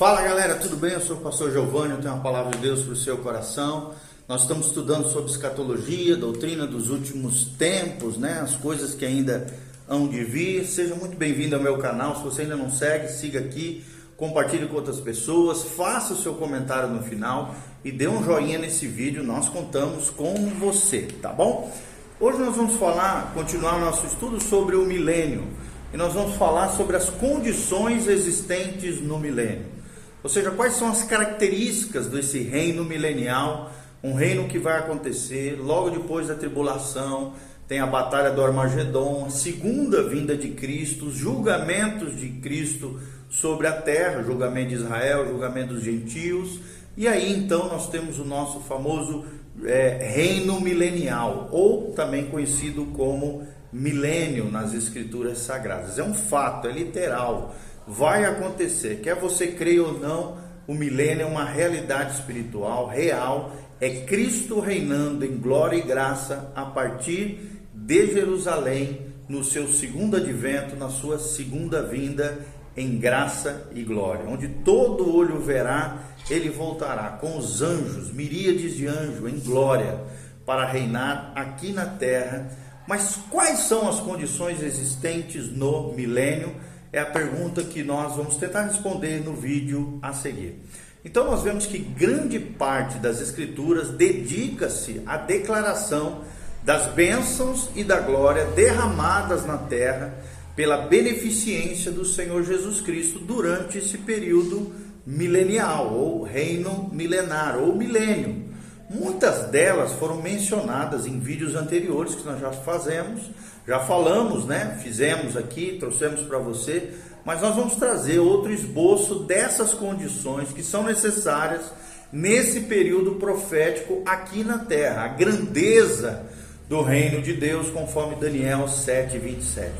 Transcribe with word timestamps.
Fala 0.00 0.22
galera, 0.22 0.54
tudo 0.54 0.78
bem? 0.78 0.92
Eu 0.92 1.00
sou 1.02 1.18
o 1.18 1.20
pastor 1.20 1.52
Giovanni, 1.52 1.90
eu 1.90 2.00
tenho 2.00 2.14
uma 2.14 2.22
palavra 2.22 2.52
de 2.52 2.56
Deus 2.56 2.80
para 2.80 2.94
o 2.94 2.96
seu 2.96 3.18
coração. 3.18 3.92
Nós 4.26 4.40
estamos 4.40 4.68
estudando 4.68 5.06
sobre 5.10 5.30
escatologia, 5.30 6.16
doutrina 6.16 6.66
dos 6.66 6.88
últimos 6.88 7.44
tempos, 7.58 8.16
né? 8.16 8.40
As 8.42 8.54
coisas 8.54 8.94
que 8.94 9.04
ainda 9.04 9.46
hão 9.86 10.08
de 10.08 10.24
vir. 10.24 10.64
Seja 10.64 10.94
muito 10.94 11.18
bem-vindo 11.18 11.54
ao 11.54 11.60
meu 11.60 11.76
canal. 11.76 12.16
Se 12.16 12.22
você 12.22 12.40
ainda 12.40 12.56
não 12.56 12.70
segue, 12.70 13.08
siga 13.08 13.40
aqui, 13.40 13.84
compartilhe 14.16 14.66
com 14.68 14.76
outras 14.76 14.98
pessoas, 14.98 15.64
faça 15.64 16.14
o 16.14 16.16
seu 16.16 16.32
comentário 16.32 16.88
no 16.88 17.02
final 17.02 17.54
e 17.84 17.92
dê 17.92 18.08
um 18.08 18.24
joinha 18.24 18.58
nesse 18.58 18.86
vídeo. 18.86 19.22
Nós 19.22 19.50
contamos 19.50 20.08
com 20.08 20.32
você, 20.58 21.08
tá 21.20 21.28
bom? 21.28 21.70
Hoje 22.18 22.38
nós 22.38 22.56
vamos 22.56 22.76
falar, 22.76 23.34
continuar 23.34 23.78
nosso 23.78 24.06
estudo 24.06 24.42
sobre 24.42 24.76
o 24.76 24.86
milênio 24.86 25.46
e 25.92 25.98
nós 25.98 26.14
vamos 26.14 26.36
falar 26.36 26.70
sobre 26.70 26.96
as 26.96 27.10
condições 27.10 28.06
existentes 28.06 28.98
no 28.98 29.18
milênio. 29.18 29.79
Ou 30.22 30.28
seja, 30.28 30.50
quais 30.50 30.74
são 30.74 30.88
as 30.88 31.02
características 31.02 32.06
desse 32.06 32.40
reino 32.40 32.84
milenial, 32.84 33.72
um 34.02 34.14
reino 34.14 34.48
que 34.48 34.58
vai 34.58 34.78
acontecer 34.78 35.58
logo 35.60 35.90
depois 35.90 36.28
da 36.28 36.34
tribulação, 36.34 37.34
tem 37.66 37.78
a 37.78 37.86
batalha 37.86 38.30
do 38.30 38.42
Armagedon, 38.42 39.26
a 39.26 39.30
segunda 39.30 40.02
vinda 40.02 40.36
de 40.36 40.48
Cristo, 40.48 41.06
os 41.06 41.14
julgamentos 41.14 42.16
de 42.16 42.28
Cristo 42.28 42.98
sobre 43.28 43.66
a 43.66 43.72
terra, 43.72 44.22
julgamento 44.22 44.70
de 44.70 44.74
Israel, 44.74 45.26
julgamento 45.28 45.74
dos 45.74 45.84
gentios, 45.84 46.60
e 46.96 47.06
aí 47.06 47.32
então 47.32 47.68
nós 47.68 47.88
temos 47.88 48.18
o 48.18 48.24
nosso 48.24 48.60
famoso 48.60 49.24
é, 49.64 50.10
reino 50.14 50.60
milenial, 50.60 51.48
ou 51.52 51.92
também 51.92 52.26
conhecido 52.26 52.86
como 52.86 53.46
milênio 53.72 54.50
nas 54.50 54.74
escrituras 54.74 55.38
sagradas. 55.38 55.98
É 55.98 56.02
um 56.02 56.14
fato, 56.14 56.66
é 56.66 56.72
literal 56.72 57.54
vai 57.90 58.24
acontecer. 58.24 59.00
Quer 59.00 59.16
você 59.16 59.48
creia 59.48 59.82
ou 59.82 59.98
não, 59.98 60.38
o 60.66 60.74
milênio 60.74 61.22
é 61.22 61.26
uma 61.26 61.44
realidade 61.44 62.14
espiritual 62.14 62.86
real, 62.86 63.52
é 63.80 63.90
Cristo 64.02 64.60
reinando 64.60 65.24
em 65.24 65.36
glória 65.36 65.76
e 65.76 65.82
graça 65.82 66.52
a 66.54 66.64
partir 66.64 67.66
de 67.74 68.06
Jerusalém 68.12 69.06
no 69.28 69.42
seu 69.42 69.66
segundo 69.68 70.16
advento, 70.16 70.76
na 70.76 70.88
sua 70.88 71.18
segunda 71.18 71.82
vinda 71.82 72.38
em 72.76 72.98
graça 72.98 73.68
e 73.74 73.82
glória, 73.82 74.24
onde 74.28 74.48
todo 74.48 75.12
olho 75.12 75.40
verá, 75.40 75.98
ele 76.28 76.48
voltará 76.48 77.10
com 77.20 77.36
os 77.36 77.60
anjos, 77.60 78.12
miríades 78.12 78.76
de 78.76 78.86
anjos 78.86 79.28
em 79.32 79.40
glória 79.40 79.98
para 80.46 80.64
reinar 80.64 81.32
aqui 81.34 81.72
na 81.72 81.86
terra. 81.86 82.48
Mas 82.86 83.18
quais 83.28 83.60
são 83.60 83.88
as 83.88 83.98
condições 84.00 84.62
existentes 84.62 85.48
no 85.48 85.92
milênio? 85.92 86.54
É 86.92 87.00
a 87.00 87.06
pergunta 87.06 87.62
que 87.62 87.82
nós 87.82 88.16
vamos 88.16 88.36
tentar 88.36 88.62
responder 88.62 89.22
no 89.24 89.34
vídeo 89.34 89.98
a 90.02 90.12
seguir. 90.12 90.60
Então 91.04 91.24
nós 91.24 91.42
vemos 91.42 91.66
que 91.66 91.78
grande 91.78 92.38
parte 92.38 92.98
das 92.98 93.20
escrituras 93.20 93.90
dedica-se 93.90 95.02
à 95.06 95.16
declaração 95.16 96.22
das 96.62 96.92
bênçãos 96.92 97.70
e 97.74 97.82
da 97.82 98.00
glória 98.00 98.44
derramadas 98.46 99.46
na 99.46 99.56
terra 99.56 100.14
pela 100.54 100.76
beneficência 100.76 101.90
do 101.90 102.04
Senhor 102.04 102.44
Jesus 102.44 102.80
Cristo 102.80 103.18
durante 103.18 103.78
esse 103.78 103.96
período 103.96 104.74
milenial 105.06 105.94
ou 105.94 106.22
reino 106.22 106.90
milenar 106.92 107.56
ou 107.58 107.74
milênio. 107.74 108.49
Muitas 108.92 109.48
delas 109.50 109.92
foram 109.92 110.20
mencionadas 110.20 111.06
em 111.06 111.20
vídeos 111.20 111.54
anteriores 111.54 112.16
que 112.16 112.26
nós 112.26 112.40
já 112.40 112.50
fazemos, 112.50 113.22
já 113.64 113.78
falamos, 113.78 114.46
né? 114.46 114.80
Fizemos 114.82 115.36
aqui, 115.36 115.76
trouxemos 115.78 116.22
para 116.22 116.38
você, 116.38 116.90
mas 117.24 117.40
nós 117.40 117.54
vamos 117.54 117.76
trazer 117.76 118.18
outro 118.18 118.52
esboço 118.52 119.20
dessas 119.20 119.72
condições 119.72 120.48
que 120.48 120.60
são 120.60 120.82
necessárias 120.82 121.70
nesse 122.12 122.62
período 122.62 123.12
profético 123.12 124.02
aqui 124.04 124.42
na 124.42 124.58
terra, 124.58 125.04
a 125.04 125.08
grandeza 125.08 126.26
do 126.68 126.82
reino 126.82 127.22
de 127.22 127.34
Deus, 127.34 127.70
conforme 127.70 128.16
Daniel 128.16 128.66
7:27. 128.66 129.70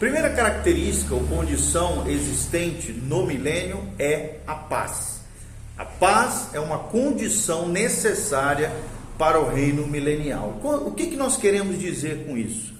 Primeira 0.00 0.30
característica 0.30 1.14
ou 1.14 1.22
condição 1.28 2.08
existente 2.08 2.90
no 2.90 3.24
milênio 3.24 3.80
é 4.00 4.38
a 4.48 4.56
paz. 4.56 5.17
Paz 5.98 6.50
é 6.52 6.60
uma 6.60 6.78
condição 6.78 7.68
necessária 7.68 8.72
para 9.18 9.40
o 9.40 9.48
reino 9.48 9.86
milenial. 9.86 10.60
O 10.62 10.92
que, 10.92 11.08
que 11.08 11.16
nós 11.16 11.36
queremos 11.36 11.78
dizer 11.78 12.24
com 12.24 12.36
isso? 12.36 12.72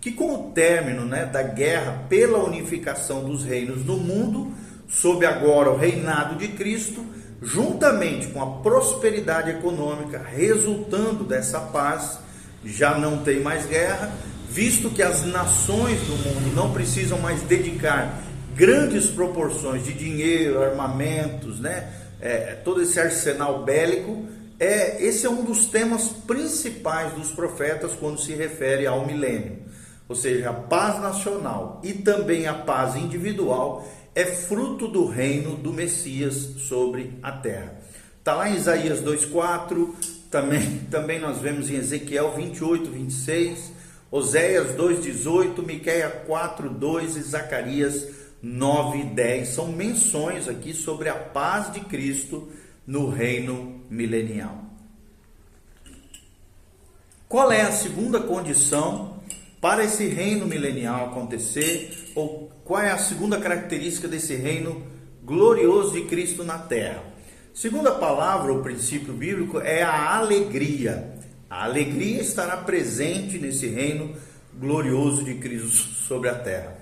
Que 0.00 0.12
com 0.12 0.34
o 0.34 0.50
término 0.52 1.06
né, 1.06 1.24
da 1.24 1.42
guerra 1.42 2.04
pela 2.08 2.38
unificação 2.44 3.24
dos 3.24 3.44
reinos 3.44 3.84
no 3.84 3.96
mundo, 3.96 4.52
sob 4.88 5.24
agora 5.24 5.70
o 5.70 5.76
reinado 5.76 6.36
de 6.36 6.48
Cristo, 6.48 7.04
juntamente 7.40 8.26
com 8.28 8.42
a 8.42 8.62
prosperidade 8.62 9.50
econômica 9.50 10.22
resultando 10.24 11.24
dessa 11.24 11.60
paz, 11.60 12.18
já 12.62 12.98
não 12.98 13.18
tem 13.18 13.40
mais 13.40 13.64
guerra, 13.64 14.12
visto 14.50 14.90
que 14.90 15.02
as 15.02 15.24
nações 15.24 15.98
do 16.00 16.16
mundo 16.16 16.54
não 16.54 16.72
precisam 16.72 17.18
mais 17.18 17.40
dedicar 17.42 18.22
grandes 18.54 19.06
proporções 19.06 19.84
de 19.84 19.92
dinheiro, 19.92 20.62
armamentos, 20.62 21.58
né? 21.60 22.05
É, 22.20 22.54
todo 22.64 22.82
esse 22.82 22.98
arsenal 22.98 23.64
bélico, 23.64 24.26
é, 24.58 25.02
esse 25.04 25.26
é 25.26 25.30
um 25.30 25.44
dos 25.44 25.66
temas 25.66 26.08
principais 26.08 27.12
dos 27.12 27.30
profetas 27.30 27.92
quando 27.92 28.20
se 28.20 28.32
refere 28.32 28.86
ao 28.86 29.06
milênio. 29.06 29.58
Ou 30.08 30.14
seja, 30.14 30.50
a 30.50 30.54
paz 30.54 31.00
nacional 31.00 31.80
e 31.84 31.92
também 31.92 32.46
a 32.46 32.54
paz 32.54 32.96
individual 32.96 33.86
é 34.14 34.24
fruto 34.24 34.88
do 34.88 35.06
reino 35.06 35.56
do 35.56 35.72
Messias 35.72 36.34
sobre 36.58 37.18
a 37.22 37.32
terra. 37.32 37.74
Está 38.18 38.34
lá 38.34 38.48
em 38.48 38.56
Isaías 38.56 39.00
2,4, 39.02 39.94
também, 40.30 40.78
também 40.90 41.20
nós 41.20 41.38
vemos 41.38 41.68
em 41.68 41.76
Ezequiel 41.76 42.32
28, 42.34 42.90
26, 42.90 43.72
Oséias 44.10 44.68
2,18, 44.76 45.64
Miquéia 45.66 46.08
4, 46.26 46.70
2 46.70 47.16
e 47.16 47.22
Zacarias 47.22 48.15
9 48.42 48.98
e 48.98 49.04
10 49.04 49.48
são 49.48 49.68
menções 49.72 50.48
aqui 50.48 50.74
sobre 50.74 51.08
a 51.08 51.14
paz 51.14 51.72
de 51.72 51.80
Cristo 51.80 52.48
no 52.86 53.08
reino 53.08 53.80
milenial. 53.90 54.64
Qual 57.28 57.50
é 57.50 57.62
a 57.62 57.72
segunda 57.72 58.20
condição 58.20 59.20
para 59.60 59.84
esse 59.84 60.06
reino 60.06 60.46
milenial 60.46 61.06
acontecer? 61.06 62.12
Ou 62.14 62.50
qual 62.64 62.80
é 62.80 62.90
a 62.90 62.98
segunda 62.98 63.38
característica 63.40 64.06
desse 64.06 64.36
reino 64.36 64.86
glorioso 65.24 65.92
de 65.92 66.02
Cristo 66.02 66.44
na 66.44 66.58
terra? 66.58 67.02
Segunda 67.52 67.92
palavra, 67.92 68.52
o 68.52 68.62
princípio 68.62 69.14
bíblico, 69.14 69.58
é 69.58 69.82
a 69.82 70.14
alegria. 70.14 71.16
A 71.48 71.64
alegria 71.64 72.20
estará 72.20 72.58
presente 72.58 73.38
nesse 73.38 73.66
reino 73.66 74.14
glorioso 74.54 75.24
de 75.24 75.34
Cristo 75.34 75.68
sobre 75.68 76.28
a 76.28 76.34
terra 76.34 76.75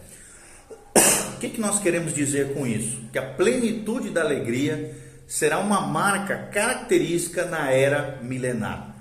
que, 1.44 1.56
que 1.56 1.60
nós 1.60 1.78
queremos 1.78 2.14
dizer 2.14 2.54
com 2.54 2.66
isso? 2.66 2.98
Que 3.12 3.18
a 3.18 3.34
plenitude 3.34 4.10
da 4.10 4.22
alegria 4.22 4.94
será 5.26 5.58
uma 5.58 5.80
marca 5.80 6.48
característica 6.52 7.44
na 7.44 7.70
era 7.70 8.18
milenar. 8.22 8.94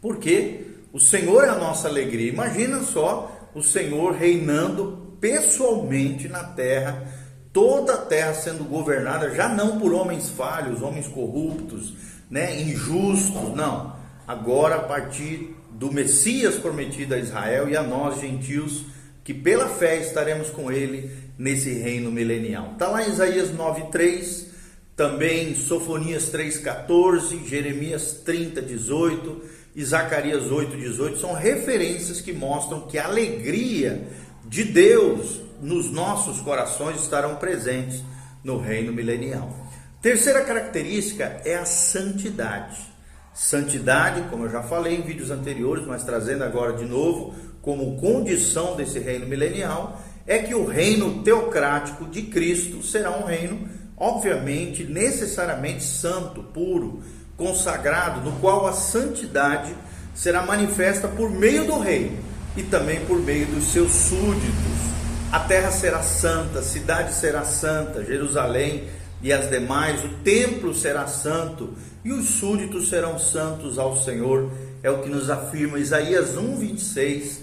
Porque 0.00 0.66
o 0.92 1.00
Senhor 1.00 1.44
é 1.44 1.48
a 1.48 1.56
nossa 1.58 1.88
alegria. 1.88 2.30
Imagina 2.30 2.82
só 2.82 3.50
o 3.54 3.62
Senhor 3.62 4.12
reinando 4.12 5.16
pessoalmente 5.20 6.28
na 6.28 6.42
terra, 6.42 7.04
toda 7.52 7.94
a 7.94 7.98
terra 7.98 8.34
sendo 8.34 8.64
governada 8.64 9.34
já 9.34 9.48
não 9.48 9.78
por 9.78 9.92
homens 9.92 10.30
falhos, 10.30 10.82
homens 10.82 11.06
corruptos, 11.06 11.94
né, 12.30 12.60
injustos, 12.60 13.54
não. 13.54 13.96
Agora 14.26 14.76
a 14.76 14.82
partir 14.82 15.56
do 15.70 15.92
Messias 15.92 16.56
prometido 16.56 17.14
a 17.14 17.18
Israel 17.18 17.68
e 17.68 17.76
a 17.76 17.82
nós 17.82 18.20
gentios, 18.20 18.84
que 19.24 19.32
pela 19.32 19.68
fé 19.68 19.98
estaremos 19.98 20.50
com 20.50 20.70
ele 20.70 21.10
nesse 21.38 21.72
reino 21.72 22.10
milenial. 22.10 22.72
Está 22.72 22.88
lá 22.88 23.06
em 23.06 23.10
Isaías 23.10 23.50
9:3, 23.50 24.46
também 24.96 25.54
Sofonias 25.54 26.30
3:14, 26.30 27.46
Jeremias 27.46 28.22
30:18 28.24 29.42
e 29.74 29.84
Zacarias 29.84 30.50
8:18 30.50 31.18
são 31.18 31.32
referências 31.32 32.20
que 32.20 32.32
mostram 32.32 32.82
que 32.82 32.98
a 32.98 33.06
alegria 33.06 34.06
de 34.44 34.64
Deus 34.64 35.40
nos 35.60 35.90
nossos 35.90 36.40
corações 36.40 37.00
estarão 37.00 37.36
presentes 37.36 38.02
no 38.42 38.58
reino 38.58 38.92
milenial. 38.92 39.56
Terceira 40.00 40.42
característica 40.42 41.40
é 41.44 41.54
a 41.54 41.64
santidade. 41.64 42.90
Santidade, 43.32 44.28
como 44.28 44.44
eu 44.44 44.50
já 44.50 44.62
falei 44.62 44.96
em 44.96 45.02
vídeos 45.02 45.30
anteriores, 45.30 45.86
mas 45.86 46.02
trazendo 46.02 46.42
agora 46.44 46.72
de 46.72 46.84
novo 46.84 47.34
como 47.62 47.96
condição 47.98 48.76
desse 48.76 48.98
reino 48.98 49.26
milenial, 49.26 50.02
é 50.26 50.38
que 50.38 50.54
o 50.54 50.66
reino 50.66 51.22
teocrático 51.22 52.04
de 52.04 52.22
Cristo 52.22 52.82
será 52.82 53.16
um 53.16 53.24
reino, 53.24 53.68
obviamente, 53.96 54.84
necessariamente 54.84 55.82
santo, 55.82 56.42
puro, 56.42 57.02
consagrado, 57.36 58.20
no 58.20 58.38
qual 58.38 58.66
a 58.66 58.72
santidade 58.72 59.74
será 60.14 60.42
manifesta 60.42 61.08
por 61.08 61.30
meio 61.30 61.64
do 61.64 61.78
rei 61.78 62.18
e 62.56 62.62
também 62.62 63.00
por 63.06 63.18
meio 63.18 63.46
dos 63.46 63.64
seus 63.72 63.92
súditos. 63.92 64.92
A 65.30 65.40
terra 65.40 65.70
será 65.70 66.02
santa, 66.02 66.58
a 66.58 66.62
cidade 66.62 67.14
será 67.14 67.44
santa, 67.44 68.04
Jerusalém 68.04 68.84
e 69.22 69.32
as 69.32 69.48
demais, 69.48 70.04
o 70.04 70.08
templo 70.22 70.74
será 70.74 71.06
santo 71.06 71.72
e 72.04 72.12
os 72.12 72.28
súditos 72.28 72.88
serão 72.88 73.18
santos 73.18 73.78
ao 73.78 73.96
Senhor. 74.02 74.50
É 74.82 74.90
o 74.90 75.00
que 75.00 75.08
nos 75.08 75.30
afirma 75.30 75.78
Isaías 75.78 76.36
1, 76.36 76.58
26, 76.58 77.40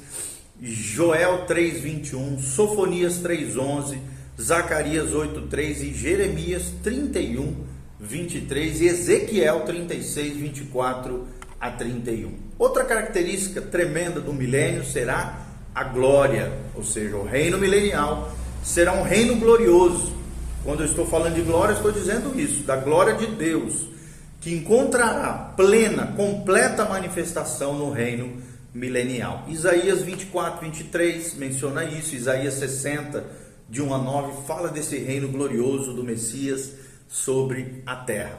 Joel 0.61 1.45
3, 1.45 1.79
21, 1.79 2.39
Sofonias 2.39 3.19
3, 3.19 3.55
11, 3.55 3.97
Zacarias 4.39 5.13
8, 5.13 5.43
3 5.43 5.83
e 5.83 5.93
Jeremias 5.93 6.73
31, 6.83 7.63
23 7.97 8.81
e 8.81 8.87
Ezequiel 8.87 9.61
36, 9.61 10.35
24 10.35 11.25
a 11.59 11.71
31. 11.71 12.33
Outra 12.57 12.83
característica 12.83 13.61
tremenda 13.61 14.19
do 14.19 14.33
milênio 14.33 14.83
será 14.83 15.45
a 15.73 15.83
glória, 15.85 16.51
ou 16.75 16.83
seja, 16.83 17.15
o 17.15 17.23
reino 17.23 17.57
milenial 17.57 18.29
será 18.61 18.91
um 18.91 19.03
reino 19.03 19.37
glorioso. 19.37 20.13
Quando 20.63 20.81
eu 20.81 20.87
estou 20.87 21.05
falando 21.05 21.35
de 21.35 21.41
glória, 21.41 21.73
estou 21.73 21.91
dizendo 21.91 22.37
isso, 22.37 22.63
da 22.63 22.75
glória 22.75 23.15
de 23.15 23.27
Deus, 23.27 23.85
que 24.41 24.53
encontrará 24.53 25.53
plena, 25.55 26.07
completa 26.17 26.83
manifestação 26.83 27.77
no 27.77 27.91
reino 27.91 28.48
milenial. 28.73 29.45
Isaías 29.47 30.01
24, 30.01 30.65
23 30.65 31.33
menciona 31.35 31.83
isso, 31.83 32.15
Isaías 32.15 32.55
60, 32.55 33.25
de 33.69 33.81
1 33.81 33.93
a 33.93 33.97
9, 33.97 34.47
fala 34.47 34.69
desse 34.69 34.97
reino 34.97 35.27
glorioso 35.27 35.93
do 35.93 36.03
Messias 36.03 36.73
sobre 37.07 37.83
a 37.85 37.95
terra. 37.95 38.37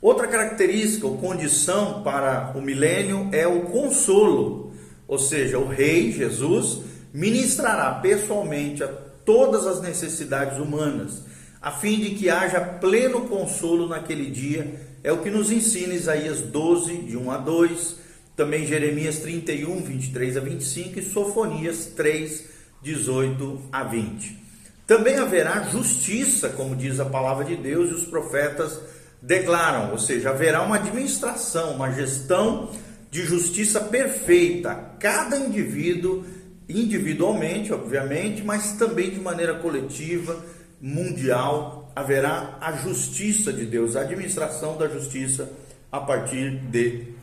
Outra 0.00 0.28
característica 0.28 1.06
ou 1.06 1.18
condição 1.18 2.02
para 2.02 2.52
o 2.56 2.62
milênio 2.62 3.28
é 3.32 3.46
o 3.46 3.62
consolo, 3.62 4.72
ou 5.08 5.18
seja, 5.18 5.58
o 5.58 5.66
rei 5.66 6.12
Jesus 6.12 6.82
ministrará 7.12 7.94
pessoalmente 7.94 8.84
a 8.84 8.88
todas 9.24 9.66
as 9.66 9.80
necessidades 9.80 10.58
humanas, 10.58 11.22
a 11.60 11.72
fim 11.72 11.98
de 11.98 12.10
que 12.10 12.30
haja 12.30 12.60
pleno 12.60 13.22
consolo 13.22 13.88
naquele 13.88 14.30
dia. 14.30 14.86
É 15.02 15.12
o 15.12 15.18
que 15.18 15.30
nos 15.30 15.50
ensina 15.50 15.94
Isaías 15.94 16.40
12, 16.40 16.98
de 16.98 17.16
1 17.16 17.30
a 17.30 17.38
2, 17.38 17.96
também 18.38 18.64
Jeremias 18.64 19.18
31, 19.18 19.82
23 19.82 20.36
a 20.36 20.40
25 20.40 21.00
e 21.00 21.02
Sofonias 21.02 21.86
3, 21.86 22.44
18 22.80 23.62
a 23.72 23.82
20. 23.82 24.38
Também 24.86 25.16
haverá 25.16 25.64
justiça, 25.64 26.48
como 26.50 26.76
diz 26.76 27.00
a 27.00 27.04
palavra 27.04 27.44
de 27.44 27.56
Deus 27.56 27.90
e 27.90 27.94
os 27.94 28.04
profetas 28.04 28.78
declaram, 29.20 29.90
ou 29.90 29.98
seja, 29.98 30.30
haverá 30.30 30.62
uma 30.62 30.76
administração, 30.76 31.72
uma 31.72 31.90
gestão 31.90 32.70
de 33.10 33.24
justiça 33.24 33.80
perfeita 33.80 34.92
cada 35.00 35.36
indivíduo, 35.36 36.24
individualmente, 36.68 37.72
obviamente, 37.72 38.44
mas 38.44 38.74
também 38.74 39.10
de 39.10 39.18
maneira 39.18 39.54
coletiva, 39.54 40.40
mundial, 40.80 41.92
haverá 41.96 42.56
a 42.60 42.70
justiça 42.70 43.52
de 43.52 43.66
Deus, 43.66 43.96
a 43.96 44.02
administração 44.02 44.78
da 44.78 44.86
justiça 44.86 45.50
a 45.90 45.98
partir 45.98 46.56
de 46.70 47.17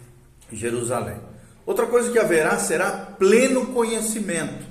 Jerusalém. 0.52 1.18
Outra 1.66 1.88
coisa 1.88 2.12
que 2.12 2.20
haverá 2.20 2.58
será 2.60 2.92
pleno 2.92 3.68
conhecimento. 3.68 4.66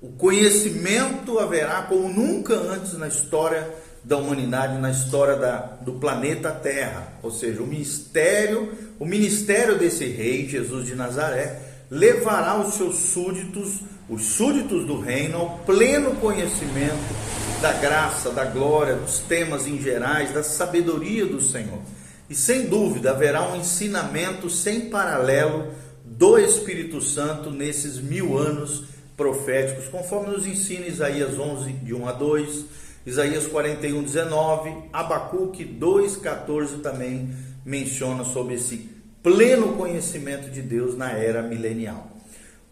O 0.00 0.08
conhecimento 0.12 1.38
haverá 1.38 1.82
como 1.82 2.08
nunca 2.08 2.54
antes 2.54 2.92
na 2.98 3.08
história 3.08 3.66
da 4.04 4.16
humanidade, 4.18 4.78
na 4.78 4.90
história 4.90 5.36
da, 5.36 5.56
do 5.80 5.94
planeta 5.94 6.50
Terra. 6.50 7.14
Ou 7.22 7.30
seja, 7.30 7.62
o 7.62 7.66
ministério, 7.66 8.72
o 9.00 9.06
ministério 9.06 9.78
desse 9.78 10.04
rei, 10.06 10.46
Jesus 10.46 10.86
de 10.86 10.94
Nazaré, 10.94 11.60
levará 11.90 12.60
os 12.60 12.74
seus 12.74 12.96
súditos, 12.96 13.80
os 14.08 14.22
súditos 14.26 14.86
do 14.86 15.00
reino, 15.00 15.38
ao 15.38 15.58
pleno 15.60 16.14
conhecimento 16.16 17.16
da 17.60 17.72
graça, 17.72 18.30
da 18.30 18.44
glória, 18.44 18.94
dos 18.94 19.18
temas 19.20 19.66
em 19.66 19.80
gerais, 19.80 20.32
da 20.32 20.42
sabedoria 20.42 21.26
do 21.26 21.40
Senhor. 21.40 21.80
E 22.28 22.34
sem 22.34 22.66
dúvida 22.66 23.10
haverá 23.10 23.48
um 23.48 23.56
ensinamento 23.56 24.50
sem 24.50 24.90
paralelo 24.90 25.72
do 26.04 26.38
Espírito 26.38 27.00
Santo 27.00 27.50
nesses 27.50 27.98
mil 27.98 28.36
anos 28.36 28.84
proféticos, 29.16 29.88
conforme 29.88 30.32
nos 30.32 30.46
ensina 30.46 30.86
Isaías 30.86 31.38
11, 31.38 31.72
de 31.72 31.94
1 31.94 32.08
a 32.08 32.12
2, 32.12 32.64
Isaías 33.06 33.46
41, 33.46 34.02
19, 34.02 34.74
Abacuque 34.92 35.64
2, 35.64 36.16
14 36.16 36.78
também 36.78 37.30
menciona 37.64 38.24
sobre 38.24 38.54
esse 38.54 38.90
pleno 39.22 39.74
conhecimento 39.74 40.50
de 40.50 40.60
Deus 40.60 40.96
na 40.96 41.12
era 41.12 41.42
milenial. 41.42 42.10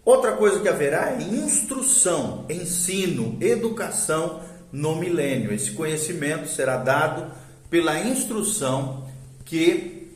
Outra 0.04 0.32
coisa 0.32 0.60
que 0.60 0.68
haverá 0.68 1.12
é 1.12 1.22
instrução, 1.22 2.44
ensino, 2.50 3.38
educação 3.40 4.40
no 4.70 4.96
milênio. 4.96 5.52
Esse 5.52 5.70
conhecimento 5.70 6.48
será 6.48 6.76
dado 6.76 7.32
pela 7.70 7.98
instrução 8.00 9.04
que 9.44 10.08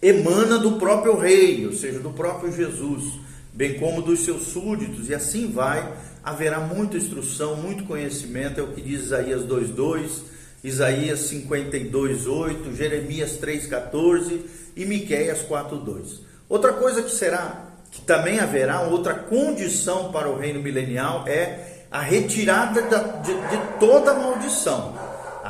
emana 0.00 0.58
do 0.58 0.72
próprio 0.72 1.16
rei, 1.16 1.66
ou 1.66 1.72
seja, 1.72 1.98
do 1.98 2.10
próprio 2.10 2.54
Jesus 2.54 3.24
bem 3.54 3.78
como 3.78 4.02
dos 4.02 4.24
seus 4.24 4.48
súditos, 4.48 5.08
e 5.08 5.14
assim 5.14 5.50
vai. 5.50 5.96
Haverá 6.22 6.58
muita 6.58 6.96
instrução, 6.96 7.54
muito 7.56 7.84
conhecimento, 7.84 8.58
é 8.58 8.62
o 8.62 8.72
que 8.72 8.80
diz 8.80 9.02
Isaías 9.02 9.42
2:2, 9.44 10.22
Isaías 10.62 11.20
52:8, 11.30 12.74
Jeremias 12.74 13.38
3:14 13.38 14.40
e 14.74 14.84
Miqueias 14.84 15.42
4:2. 15.42 16.20
Outra 16.48 16.72
coisa 16.72 17.02
que 17.02 17.10
será 17.10 17.70
que 17.90 18.00
também 18.00 18.40
haverá 18.40 18.80
outra 18.80 19.14
condição 19.14 20.10
para 20.10 20.28
o 20.28 20.36
reino 20.36 20.60
milenial 20.60 21.24
é 21.28 21.84
a 21.92 22.00
retirada 22.00 22.82
de, 23.22 23.32
de 23.32 23.78
toda 23.78 24.14
maldição. 24.14 24.98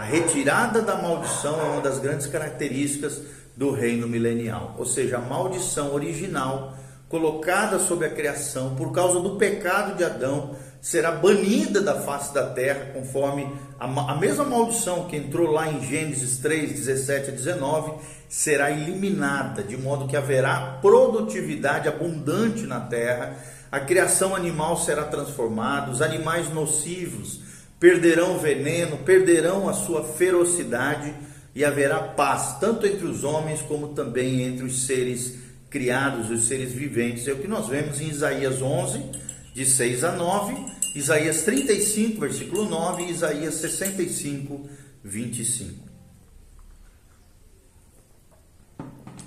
Retirada 0.05 0.83
da 0.83 0.97
maldição 0.97 1.61
é 1.61 1.65
uma 1.65 1.81
das 1.81 1.99
grandes 1.99 2.27
características 2.27 3.21
do 3.57 3.71
reino 3.71 4.07
milenial, 4.07 4.75
ou 4.79 4.85
seja, 4.85 5.17
a 5.17 5.21
maldição 5.21 5.95
original 5.95 6.75
colocada 7.09 7.79
sobre 7.79 8.07
a 8.07 8.11
criação 8.11 8.75
por 8.75 8.93
causa 8.93 9.21
do 9.21 9.37
pecado 9.37 9.97
de 9.97 10.03
Adão, 10.03 10.57
será 10.81 11.13
banida 11.13 11.81
da 11.81 11.95
face 12.01 12.35
da 12.35 12.51
terra, 12.51 12.91
conforme 12.93 13.49
a, 13.79 13.87
a 13.87 14.17
mesma 14.17 14.45
maldição 14.45 15.07
que 15.07 15.17
entrou 15.17 15.51
lá 15.51 15.71
em 15.71 15.81
Gênesis 15.87 16.39
3, 16.39 16.73
17 16.73 17.31
a 17.31 17.33
19, 17.33 17.93
será 18.29 18.71
eliminada, 18.71 19.63
de 19.63 19.77
modo 19.77 20.09
que 20.09 20.17
haverá 20.17 20.79
produtividade 20.83 21.89
abundante 21.89 22.67
na 22.67 22.81
terra, 22.81 23.37
a 23.71 23.81
criação 23.81 24.35
animal 24.35 24.77
será 24.77 25.05
transformada, 25.05 25.91
os 25.91 26.03
animais 26.03 26.53
nocivos 26.53 27.44
perderão 27.85 28.37
o 28.37 28.39
veneno, 28.39 28.97
perderão 28.97 29.69
a 29.69 29.75
sua 29.75 30.03
ferocidade 30.03 31.15
e 31.55 31.63
haverá 31.63 32.01
paz, 32.01 32.59
tanto 32.59 32.87
entre 32.87 33.05
os 33.05 33.25
homens 33.25 33.61
como 33.61 33.89
também 33.89 34.41
entre 34.41 34.65
os 34.65 34.87
seres 34.87 35.35
criados, 35.69 36.31
os 36.31 36.49
seres 36.49 36.73
viventes. 36.73 37.29
É 37.29 37.35
o 37.35 37.37
que 37.37 37.47
nós 37.47 37.69
vemos 37.69 38.01
em 38.01 38.09
Isaías 38.09 38.63
11, 38.63 39.05
de 39.53 39.67
6 39.67 40.03
a 40.03 40.13
9, 40.13 40.57
Isaías 40.95 41.43
35, 41.43 42.23
versículo 42.23 42.65
9 42.65 43.03
e 43.03 43.11
Isaías 43.11 43.57
65, 43.57 44.67
25. 45.05 45.75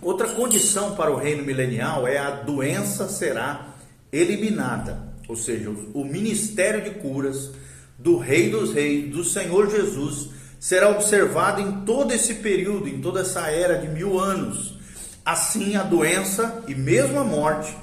Outra 0.01 0.29
condição 0.29 0.95
para 0.95 1.11
o 1.11 1.15
reino 1.15 1.43
milenial 1.43 2.07
é 2.07 2.17
a 2.17 2.31
doença 2.31 3.07
será 3.07 3.75
eliminada, 4.11 5.13
ou 5.27 5.35
seja, 5.35 5.69
o 5.69 6.03
ministério 6.03 6.83
de 6.83 6.99
curas 6.99 7.51
do 7.97 8.17
Rei 8.17 8.49
dos 8.49 8.73
Reis, 8.73 9.09
do 9.09 9.23
Senhor 9.23 9.69
Jesus, 9.69 10.29
será 10.59 10.89
observado 10.89 11.61
em 11.61 11.85
todo 11.85 12.13
esse 12.13 12.35
período, 12.35 12.87
em 12.87 13.01
toda 13.01 13.21
essa 13.21 13.49
era 13.49 13.75
de 13.75 13.87
mil 13.87 14.19
anos. 14.19 14.77
Assim, 15.25 15.75
a 15.75 15.83
doença 15.83 16.63
e 16.67 16.75
mesmo 16.75 17.19
a 17.19 17.23
morte 17.23 17.75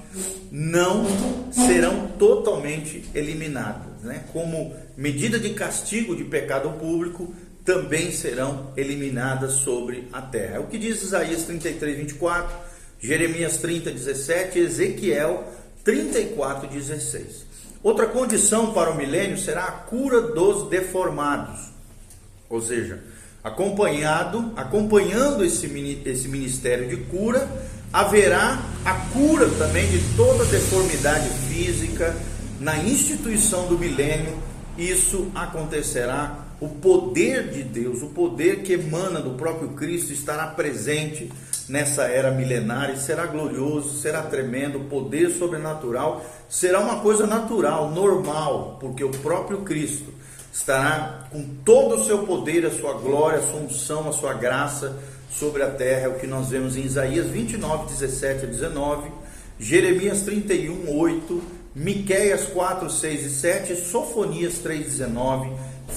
não 0.50 1.06
serão 1.50 2.08
totalmente 2.18 3.04
eliminadas. 3.14 4.02
Né? 4.02 4.24
Como 4.32 4.74
medida 4.96 5.38
de 5.38 5.50
castigo 5.50 6.16
de 6.16 6.24
pecado 6.24 6.70
público, 6.78 7.34
também 7.64 8.12
serão 8.12 8.72
eliminadas 8.76 9.54
sobre 9.54 10.08
a 10.12 10.22
terra. 10.22 10.56
É 10.56 10.58
o 10.58 10.66
que 10.66 10.78
diz 10.78 11.02
Isaías 11.02 11.44
33, 11.44 11.96
24, 11.96 12.54
Jeremias 13.00 13.56
30, 13.56 13.90
17 13.90 14.58
Ezequiel 14.58 15.52
34, 15.82 16.68
16. 16.68 17.46
Outra 17.84 18.06
condição 18.06 18.72
para 18.72 18.90
o 18.90 18.96
milênio 18.96 19.36
será 19.36 19.64
a 19.64 19.72
cura 19.72 20.22
dos 20.22 20.70
deformados. 20.70 21.68
Ou 22.48 22.62
seja, 22.62 23.04
acompanhado, 23.44 24.54
acompanhando 24.56 25.44
esse, 25.44 25.66
esse 26.06 26.26
ministério 26.26 26.88
de 26.88 26.96
cura, 27.04 27.46
haverá 27.92 28.58
a 28.86 28.94
cura 29.12 29.50
também 29.58 29.86
de 29.86 29.98
toda 30.16 30.46
deformidade 30.46 31.28
física 31.46 32.16
na 32.58 32.78
instituição 32.78 33.68
do 33.68 33.78
milênio. 33.78 34.42
Isso 34.78 35.30
acontecerá. 35.34 36.38
O 36.60 36.68
poder 36.68 37.50
de 37.50 37.62
Deus, 37.62 38.00
o 38.00 38.06
poder 38.06 38.62
que 38.62 38.72
emana 38.72 39.20
do 39.20 39.32
próprio 39.32 39.70
Cristo, 39.70 40.10
estará 40.10 40.46
presente 40.46 41.30
nessa 41.68 42.04
era 42.04 42.30
milenária. 42.30 42.96
Será 42.96 43.26
glorioso, 43.26 43.98
será 43.98 44.22
tremendo. 44.22 44.88
Poder 44.88 45.30
sobrenatural 45.30 46.24
será 46.48 46.80
uma 46.80 47.00
coisa 47.00 47.26
natural, 47.26 47.90
normal, 47.90 48.78
porque 48.80 49.04
o 49.04 49.10
próprio 49.10 49.62
Cristo 49.62 50.12
estará 50.52 51.26
com 51.30 51.44
todo 51.64 51.96
o 51.96 52.04
seu 52.04 52.18
poder, 52.20 52.64
a 52.64 52.70
sua 52.70 52.94
glória, 52.94 53.40
a 53.40 53.42
sua 53.42 53.60
unção, 53.60 54.08
a 54.08 54.12
sua 54.12 54.34
graça 54.34 54.96
sobre 55.28 55.62
a 55.62 55.70
terra, 55.70 56.02
é 56.02 56.08
o 56.08 56.14
que 56.14 56.28
nós 56.28 56.48
vemos 56.48 56.76
em 56.76 56.82
Isaías 56.82 57.26
29, 57.26 57.86
17 57.86 58.44
a 58.44 58.48
19, 58.48 59.10
Jeremias 59.58 60.22
31, 60.22 60.96
8, 60.96 61.42
Miqueias 61.74 62.46
4, 62.46 62.88
6 62.88 63.26
e 63.26 63.30
7, 63.30 63.74
Sofonias 63.74 64.58
3, 64.58 64.84
19, 64.84 65.50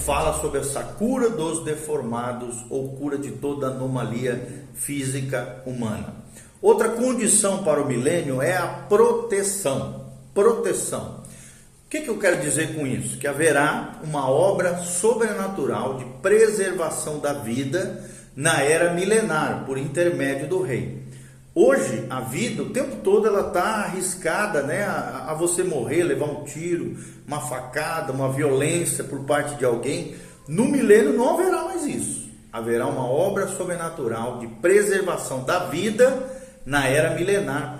fala 0.08 0.40
sobre 0.40 0.62
essa 0.62 0.82
cura 0.82 1.30
dos 1.30 1.66
deformados 1.66 2.66
ou 2.70 2.96
cura 2.96 3.18
de 3.18 3.32
toda 3.32 3.68
anomalia 3.68 4.64
física 4.74 5.62
humana. 5.66 6.16
Outra 6.62 6.88
condição 6.88 7.62
para 7.62 7.82
o 7.82 7.86
milênio 7.86 8.42
é 8.42 8.56
a 8.56 8.68
proteção. 8.68 10.06
Proteção. 10.34 11.26
O 11.86 11.90
que, 11.90 12.00
que 12.00 12.08
eu 12.08 12.18
quero 12.18 12.40
dizer 12.40 12.74
com 12.74 12.88
isso? 12.88 13.18
Que 13.18 13.28
haverá 13.28 14.00
uma 14.02 14.30
obra 14.30 14.78
sobrenatural 14.78 15.98
de 15.98 16.06
preservação 16.22 17.20
da 17.20 17.34
vida 17.34 18.02
na 18.34 18.62
era 18.62 18.94
milenar, 18.94 19.66
por 19.66 19.78
intermédio 19.78 20.48
do 20.48 20.62
rei. 20.62 21.04
Hoje, 21.60 22.06
a 22.08 22.20
vida, 22.20 22.62
o 22.62 22.70
tempo 22.70 22.98
todo, 22.98 23.26
ela 23.26 23.48
está 23.48 23.64
arriscada 23.64 24.62
né, 24.62 24.84
a, 24.84 25.26
a, 25.30 25.34
você 25.34 25.64
morrer, 25.64 26.04
levar 26.04 26.26
um 26.26 26.44
tiro, 26.44 26.96
uma 27.26 27.42
facada, 27.42 28.14
uma 28.14 28.32
violência 28.32 29.04
por 29.04 29.22
parte 29.22 29.56
de 29.56 29.66
alguém. 29.66 30.14
No 30.48 30.66
milênio 30.66 31.14
não 31.14 31.34
haverá 31.34 31.64
mais 31.64 31.84
isso. 31.84 32.30
Haverá 32.54 32.86
uma 32.86 33.10
obra 33.10 33.48
sobrenatural 33.48 34.38
de 34.38 34.46
preservação 34.46 35.46
da 35.46 35.66
vida 35.66 36.30
na 36.64 36.86
era 36.88 37.16
milenar, 37.16 37.80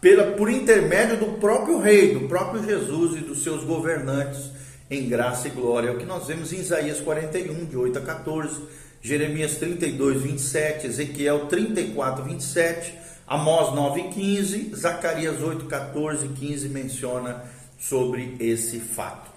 pela, 0.00 0.32
por 0.32 0.50
intermédio 0.50 1.18
do 1.18 1.38
próprio 1.38 1.78
rei, 1.78 2.14
do 2.14 2.26
próprio 2.26 2.64
Jesus 2.64 3.16
e 3.16 3.20
dos 3.20 3.44
seus 3.44 3.62
governantes 3.62 4.50
em 4.90 5.08
graça 5.08 5.46
e 5.46 5.52
glória. 5.52 5.90
É 5.90 5.92
o 5.92 5.98
que 5.98 6.04
nós 6.04 6.26
vemos 6.26 6.52
em 6.52 6.58
Isaías 6.58 7.00
41, 7.00 7.64
de 7.64 7.76
8 7.76 7.96
a 7.96 8.02
14 8.02 8.87
Jeremias 9.00 9.56
32, 9.56 10.22
27, 10.22 10.86
Ezequiel 10.86 11.46
34, 11.46 12.24
27, 12.24 12.94
Amós 13.26 13.74
9, 13.74 14.04
15, 14.04 14.72
Zacarias 14.74 15.40
8, 15.40 15.66
14 15.66 16.26
e 16.26 16.28
15 16.30 16.68
menciona 16.68 17.44
sobre 17.78 18.36
esse 18.40 18.80
fato. 18.80 19.30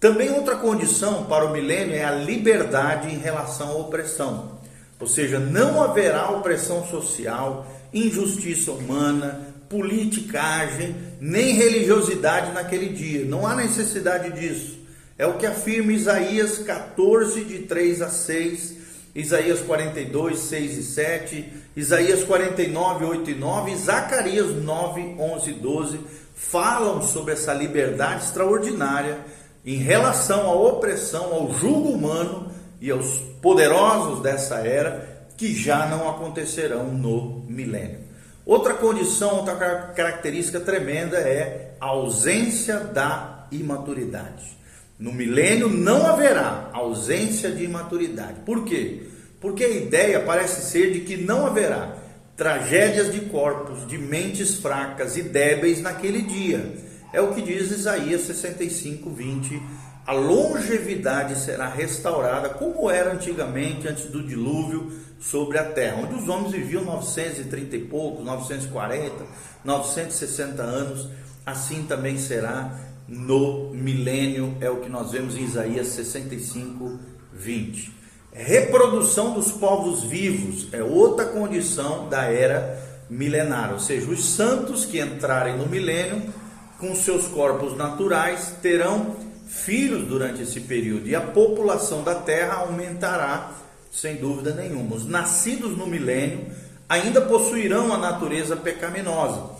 Também 0.00 0.30
outra 0.30 0.56
condição 0.56 1.24
para 1.26 1.44
o 1.44 1.52
milênio 1.52 1.94
é 1.94 2.04
a 2.04 2.10
liberdade 2.10 3.12
em 3.14 3.18
relação 3.18 3.68
à 3.68 3.74
opressão. 3.74 4.58
Ou 4.98 5.06
seja, 5.06 5.38
não 5.38 5.82
haverá 5.82 6.30
opressão 6.30 6.86
social, 6.86 7.66
injustiça 7.92 8.72
humana, 8.72 9.48
politicagem, 9.68 10.94
nem 11.20 11.54
religiosidade 11.54 12.52
naquele 12.52 12.88
dia. 12.88 13.24
Não 13.24 13.46
há 13.46 13.54
necessidade 13.54 14.32
disso. 14.38 14.78
É 15.18 15.26
o 15.26 15.34
que 15.34 15.46
afirma 15.46 15.92
Isaías 15.92 16.58
14, 16.58 17.44
de 17.44 17.58
3 17.60 18.02
a 18.02 18.08
6 18.08 18.81
Isaías 19.14 19.60
42, 19.60 20.38
6 20.38 20.78
e 20.78 20.82
7, 20.82 21.52
Isaías 21.76 22.24
49, 22.24 23.04
8 23.04 23.30
e 23.30 23.34
9, 23.34 23.76
Zacarias 23.76 24.54
9, 24.56 25.16
11 25.18 25.50
e 25.50 25.54
12 25.54 26.00
falam 26.34 27.02
sobre 27.02 27.34
essa 27.34 27.52
liberdade 27.52 28.24
extraordinária 28.24 29.18
em 29.64 29.76
relação 29.76 30.50
à 30.50 30.54
opressão, 30.54 31.32
ao 31.32 31.52
julgo 31.52 31.90
humano 31.90 32.50
e 32.80 32.90
aos 32.90 33.18
poderosos 33.40 34.20
dessa 34.22 34.56
era 34.56 35.26
que 35.36 35.54
já 35.54 35.86
não 35.86 36.08
acontecerão 36.08 36.86
no 36.86 37.44
milênio. 37.48 38.00
Outra 38.44 38.74
condição, 38.74 39.36
outra 39.36 39.54
característica 39.94 40.58
tremenda 40.58 41.18
é 41.18 41.74
a 41.80 41.86
ausência 41.86 42.78
da 42.78 43.46
imaturidade. 43.52 44.61
No 45.02 45.12
milênio 45.12 45.68
não 45.68 46.06
haverá 46.06 46.70
ausência 46.72 47.50
de 47.50 47.64
imaturidade. 47.64 48.38
Por 48.46 48.64
quê? 48.64 49.02
Porque 49.40 49.64
a 49.64 49.68
ideia 49.68 50.20
parece 50.20 50.70
ser 50.70 50.92
de 50.92 51.00
que 51.00 51.16
não 51.16 51.44
haverá 51.44 51.96
tragédias 52.36 53.12
de 53.12 53.22
corpos, 53.22 53.84
de 53.88 53.98
mentes 53.98 54.58
fracas 54.58 55.16
e 55.16 55.22
débeis 55.24 55.82
naquele 55.82 56.22
dia. 56.22 56.76
É 57.12 57.20
o 57.20 57.34
que 57.34 57.42
diz 57.42 57.72
Isaías 57.72 58.20
65, 58.20 59.10
20. 59.10 59.60
A 60.06 60.12
longevidade 60.12 61.36
será 61.36 61.68
restaurada 61.68 62.50
como 62.50 62.88
era 62.88 63.12
antigamente, 63.12 63.88
antes 63.88 64.04
do 64.04 64.22
dilúvio, 64.22 64.92
sobre 65.18 65.58
a 65.58 65.64
terra, 65.64 65.96
onde 66.00 66.14
os 66.14 66.28
homens 66.28 66.52
viviam 66.52 66.84
930 66.84 67.74
e 67.74 67.84
poucos, 67.86 68.24
940, 68.24 69.24
960 69.64 70.62
anos. 70.62 71.08
Assim 71.44 71.82
também 71.88 72.16
será 72.18 72.91
no 73.12 73.68
milênio, 73.74 74.56
é 74.58 74.70
o 74.70 74.78
que 74.78 74.88
nós 74.88 75.10
vemos 75.10 75.36
em 75.36 75.44
Isaías 75.44 75.88
65, 75.88 76.98
20. 77.34 77.92
Reprodução 78.32 79.34
dos 79.34 79.52
povos 79.52 80.02
vivos 80.02 80.68
é 80.72 80.82
outra 80.82 81.26
condição 81.26 82.08
da 82.08 82.22
era 82.22 82.82
milenar, 83.10 83.70
ou 83.74 83.78
seja, 83.78 84.10
os 84.10 84.24
santos 84.24 84.86
que 84.86 84.98
entrarem 84.98 85.58
no 85.58 85.66
milênio 85.66 86.32
com 86.78 86.94
seus 86.94 87.26
corpos 87.26 87.76
naturais 87.76 88.54
terão 88.62 89.14
filhos 89.46 90.08
durante 90.08 90.40
esse 90.40 90.60
período 90.62 91.06
e 91.06 91.14
a 91.14 91.20
população 91.20 92.02
da 92.02 92.14
terra 92.14 92.54
aumentará 92.54 93.52
sem 93.92 94.16
dúvida 94.16 94.54
nenhuma. 94.54 94.96
Os 94.96 95.06
nascidos 95.06 95.76
no 95.76 95.86
milênio 95.86 96.46
ainda 96.88 97.20
possuirão 97.20 97.92
a 97.92 97.98
natureza 97.98 98.56
pecaminosa. 98.56 99.50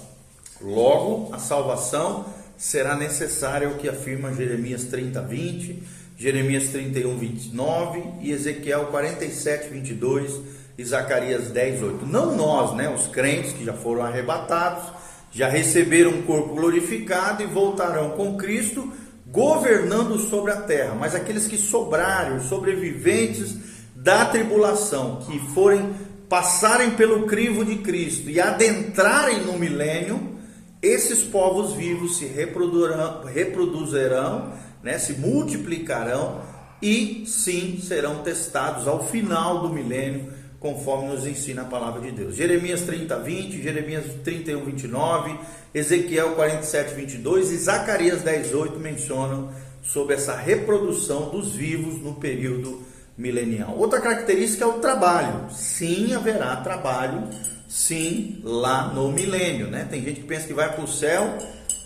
Logo, 0.62 1.34
a 1.34 1.38
salvação 1.38 2.24
será 2.62 2.94
necessária, 2.94 3.66
é 3.66 3.68
o 3.68 3.74
que 3.74 3.88
afirma 3.88 4.32
Jeremias 4.32 4.84
30, 4.84 5.20
20, 5.20 5.82
Jeremias 6.16 6.68
31, 6.68 7.18
29 7.18 8.04
e 8.20 8.30
Ezequiel 8.30 8.86
47, 8.86 9.68
22 9.68 10.40
e 10.78 10.84
Zacarias 10.84 11.48
10, 11.48 11.82
8. 11.82 12.06
Não 12.06 12.36
nós, 12.36 12.76
né, 12.76 12.88
os 12.88 13.08
crentes 13.08 13.52
que 13.52 13.64
já 13.64 13.72
foram 13.72 14.04
arrebatados, 14.04 14.84
já 15.32 15.48
receberam 15.48 16.10
um 16.10 16.22
corpo 16.22 16.54
glorificado 16.54 17.42
e 17.42 17.46
voltarão 17.46 18.10
com 18.10 18.36
Cristo 18.36 18.92
governando 19.26 20.16
sobre 20.20 20.52
a 20.52 20.56
terra, 20.60 20.94
mas 20.94 21.16
aqueles 21.16 21.48
que 21.48 21.58
sobraram, 21.58 22.40
sobreviventes 22.42 23.56
da 23.96 24.24
tribulação, 24.26 25.16
que 25.26 25.36
forem 25.52 25.92
passarem 26.28 26.92
pelo 26.92 27.26
crivo 27.26 27.64
de 27.64 27.78
Cristo 27.78 28.30
e 28.30 28.40
adentrarem 28.40 29.40
no 29.40 29.58
milênio, 29.58 30.32
esses 30.82 31.22
povos 31.22 31.74
vivos 31.74 32.18
se 32.18 32.26
reproduzirão, 32.26 33.24
reproduzirão 33.24 34.52
né, 34.82 34.98
se 34.98 35.12
multiplicarão 35.12 36.42
e 36.82 37.24
sim 37.26 37.80
serão 37.80 38.22
testados 38.22 38.88
ao 38.88 39.06
final 39.06 39.60
do 39.60 39.68
milênio, 39.68 40.32
conforme 40.58 41.08
nos 41.08 41.24
ensina 41.24 41.62
a 41.62 41.66
palavra 41.66 42.00
de 42.00 42.10
Deus. 42.10 42.34
Jeremias 42.34 42.80
30, 42.82 43.16
20, 43.20 43.62
Jeremias 43.62 44.04
31, 44.24 44.64
29, 44.64 45.38
Ezequiel 45.72 46.34
47, 46.34 46.94
22 46.94 47.52
e 47.52 47.56
Zacarias 47.56 48.22
10, 48.22 48.52
8 48.52 48.80
mencionam 48.80 49.50
sobre 49.82 50.14
essa 50.14 50.34
reprodução 50.34 51.30
dos 51.30 51.52
vivos 51.52 52.00
no 52.00 52.14
período 52.14 52.82
milenial. 53.16 53.76
Outra 53.76 54.00
característica 54.00 54.64
é 54.64 54.66
o 54.66 54.74
trabalho. 54.74 55.50
Sim, 55.50 56.14
haverá 56.14 56.56
trabalho 56.56 57.28
sim 57.68 58.38
lá 58.44 58.88
no 58.88 59.10
milênio, 59.10 59.68
né? 59.68 59.86
Tem 59.88 60.02
gente 60.02 60.20
que 60.20 60.26
pensa 60.26 60.46
que 60.46 60.52
vai 60.52 60.70
para 60.74 60.84
o 60.84 60.88
céu 60.88 61.38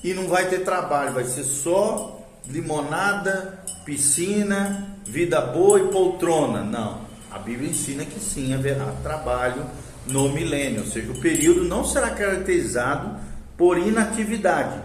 e 0.02 0.12
não 0.12 0.26
vai 0.26 0.48
ter 0.48 0.64
trabalho, 0.64 1.14
vai 1.14 1.24
ser 1.24 1.44
só 1.44 2.26
limonada, 2.48 3.60
piscina, 3.84 4.98
vida 5.04 5.40
boa 5.40 5.78
e 5.78 5.88
poltrona. 5.88 6.62
Não. 6.62 7.06
A 7.30 7.38
Bíblia 7.38 7.70
ensina 7.70 8.04
que 8.04 8.18
sim 8.18 8.52
haverá 8.52 8.86
trabalho 9.02 9.64
no 10.06 10.28
milênio, 10.28 10.80
ou 10.80 10.86
seja, 10.86 11.10
o 11.10 11.20
período 11.20 11.64
não 11.64 11.84
será 11.84 12.10
caracterizado 12.10 13.18
por 13.56 13.76
inatividade, 13.78 14.80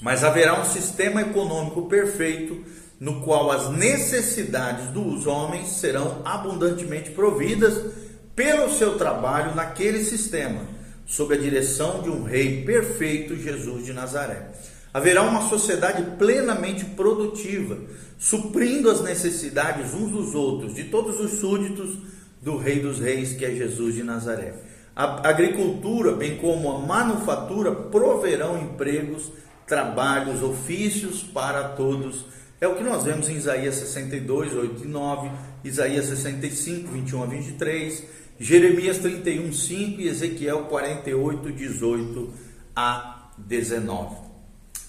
mas 0.00 0.24
haverá 0.24 0.60
um 0.60 0.64
sistema 0.64 1.20
econômico 1.20 1.82
perfeito 1.82 2.64
no 2.98 3.20
qual 3.20 3.50
as 3.50 3.70
necessidades 3.70 4.88
dos 4.88 5.26
homens 5.26 5.68
serão 5.68 6.22
abundantemente 6.24 7.10
providas 7.10 7.92
pelo 8.34 8.72
seu 8.72 8.96
trabalho 8.96 9.54
naquele 9.54 10.04
sistema, 10.04 10.62
sob 11.06 11.34
a 11.34 11.38
direção 11.38 12.02
de 12.02 12.10
um 12.10 12.22
rei 12.22 12.64
perfeito, 12.64 13.36
Jesus 13.36 13.84
de 13.84 13.92
Nazaré. 13.92 14.50
Haverá 14.92 15.22
uma 15.22 15.48
sociedade 15.48 16.02
plenamente 16.16 16.84
produtiva, 16.84 17.78
suprindo 18.18 18.90
as 18.90 19.02
necessidades 19.02 19.92
uns 19.92 20.10
dos 20.10 20.34
outros, 20.34 20.74
de 20.74 20.84
todos 20.84 21.18
os 21.20 21.40
súditos 21.40 21.98
do 22.40 22.56
Rei 22.56 22.80
dos 22.80 23.00
Reis, 23.00 23.32
que 23.32 23.44
é 23.44 23.50
Jesus 23.50 23.94
de 23.94 24.04
Nazaré. 24.04 24.54
A 24.94 25.28
agricultura, 25.28 26.12
bem 26.12 26.36
como 26.36 26.70
a 26.70 26.78
manufatura, 26.78 27.72
proverão 27.72 28.56
empregos, 28.56 29.32
trabalhos, 29.66 30.42
ofícios 30.42 31.22
para 31.22 31.70
todos 31.70 32.24
é 32.64 32.68
o 32.68 32.74
que 32.74 32.82
nós 32.82 33.04
vemos 33.04 33.28
em 33.28 33.36
Isaías 33.36 33.74
62, 33.74 34.54
8 34.54 34.84
e 34.84 34.88
9, 34.88 35.30
Isaías 35.64 36.06
65, 36.06 36.92
21 36.92 37.22
a 37.22 37.26
23, 37.26 38.04
Jeremias 38.40 38.98
31, 38.98 39.52
5 39.52 40.00
e 40.00 40.08
Ezequiel 40.08 40.64
48, 40.64 41.52
18 41.52 42.32
a 42.74 43.28
19. 43.36 44.16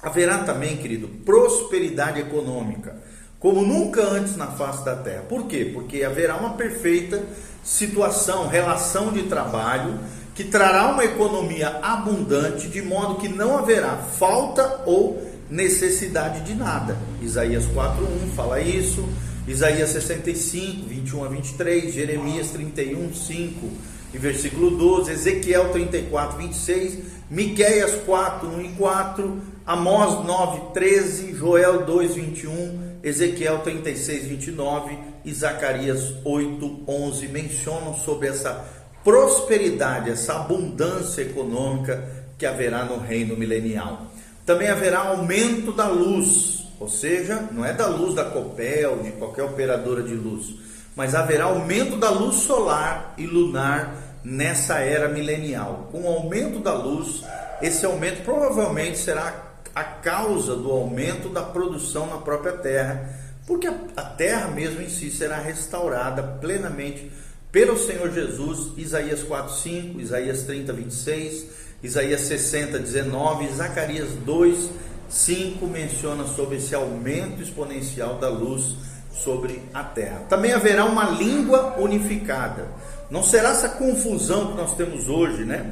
haverá 0.02 0.40
também, 0.40 0.78
querido, 0.78 1.10
prosperidade 1.26 2.22
econômica, 2.22 2.96
como 3.40 3.62
nunca 3.62 4.02
antes 4.04 4.38
na 4.38 4.48
face 4.48 4.86
da 4.86 4.96
terra. 4.96 5.24
Por 5.24 5.46
quê? 5.48 5.70
Porque 5.74 6.04
haverá 6.04 6.38
uma 6.38 6.54
perfeita 6.54 7.24
situação, 7.62 8.48
relação 8.48 9.12
de 9.12 9.24
trabalho 9.24 10.00
que 10.34 10.46
trará 10.46 10.92
uma 10.92 11.04
economia 11.04 11.80
abundante, 11.82 12.70
de 12.70 12.82
modo 12.82 13.16
que 13.16 13.28
não 13.28 13.58
haverá 13.58 13.98
falta 13.98 14.84
ou 14.86 15.35
necessidade 15.50 16.42
de 16.42 16.54
nada. 16.56 16.98
Isaías 17.22 17.66
4:1 17.66 18.36
fala 18.36 18.60
isso, 18.60 19.08
Isaías 19.48 19.90
65, 19.90 20.88
21 20.88 21.24
a 21.24 21.28
23, 21.28 21.94
Jeremias 21.94 22.50
31, 22.50 23.14
5 23.14 23.68
e 24.14 24.18
versículo 24.18 24.72
12, 24.72 25.12
Ezequiel 25.12 25.70
34, 25.72 26.38
26, 26.38 26.98
Miqueias 27.30 27.96
4, 28.06 28.48
1 28.48 28.62
e 28.62 28.70
4, 28.70 29.42
Amós 29.66 30.26
9, 30.26 30.74
13, 30.74 31.34
Joel 31.36 31.86
2, 31.86 32.16
21, 32.16 33.00
Ezequiel 33.04 33.60
36, 33.60 34.26
29 34.26 34.98
e 35.24 35.34
Zacarias 35.34 36.14
8, 36.24 36.84
11 36.88 37.28
mencionam 37.28 37.96
sobre 37.96 38.30
essa 38.30 38.66
prosperidade, 39.04 40.10
essa 40.10 40.36
abundância 40.36 41.22
econômica 41.22 42.04
que 42.38 42.46
haverá 42.46 42.84
no 42.86 43.00
reino 43.00 43.36
milenial. 43.38 44.08
Também 44.46 44.68
haverá 44.68 45.00
aumento 45.00 45.72
da 45.72 45.88
luz, 45.88 46.68
ou 46.80 46.88
seja, 46.88 47.50
não 47.52 47.66
é 47.66 47.74
da 47.74 47.88
luz 47.88 48.14
da 48.14 48.26
Copel, 48.26 49.00
de 49.02 49.12
qualquer 49.14 49.44
operadora 49.44 50.04
de 50.04 50.14
luz, 50.14 50.54
mas 50.96 51.16
haverá 51.16 51.46
aumento 51.46 51.98
da 51.98 52.10
luz 52.12 52.36
solar 52.38 53.16
e 53.18 53.26
lunar 53.26 54.20
nessa 54.24 54.80
era 54.80 55.10
milenial. 55.10 55.90
Com 55.92 56.02
o 56.04 56.08
aumento 56.08 56.60
da 56.60 56.74
luz, 56.74 57.24
esse 57.62 57.86
aumento 57.86 58.24
provavelmente 58.24 58.98
será 58.98 59.56
a 59.74 59.84
causa 59.84 60.56
do 60.56 60.72
aumento 60.72 61.28
da 61.28 61.42
produção 61.42 62.08
na 62.08 62.18
própria 62.18 62.54
terra, 62.54 63.10
porque 63.48 63.68
a 63.68 64.04
terra 64.04 64.48
mesmo 64.50 64.82
em 64.82 64.90
si 64.90 65.10
será 65.10 65.38
restaurada 65.38 66.22
plenamente 66.24 67.12
pelo 67.52 67.78
Senhor 67.78 68.12
Jesus, 68.12 68.74
Isaías 68.78 69.24
4:5, 69.24 70.00
Isaías 70.00 70.44
30, 70.44 70.74
26, 70.74 71.46
Isaías 71.84 72.22
60, 72.22 72.80
19, 72.80 73.48
Zacarias 73.54 74.10
2, 74.26 74.70
5 75.10 75.68
menciona 75.68 76.26
sobre 76.26 76.58
esse 76.58 76.74
aumento 76.74 77.42
exponencial 77.42 78.18
da 78.18 78.30
luz 78.30 78.76
sobre 79.12 79.62
a 79.74 79.84
terra. 79.84 80.24
Também 80.30 80.52
haverá 80.52 80.86
uma 80.86 81.10
língua 81.10 81.76
unificada. 81.80 82.68
Não 83.10 83.24
será 83.24 83.50
essa 83.50 83.70
confusão 83.70 84.52
que 84.52 84.58
nós 84.58 84.76
temos 84.76 85.08
hoje, 85.08 85.46
né? 85.46 85.72